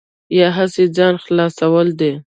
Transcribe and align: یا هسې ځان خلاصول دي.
یا 0.37 0.47
هسې 0.57 0.83
ځان 0.97 1.13
خلاصول 1.23 1.87
دي. 1.99 2.11